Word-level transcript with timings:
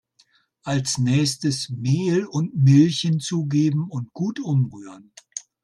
Als 0.63 0.97
nächstes 0.97 1.69
Mehl 1.69 2.25
und 2.25 2.55
Milch 2.55 3.01
hinzugeben 3.01 3.87
und 3.87 4.11
gut 4.13 4.39
umrühren. 4.39 5.13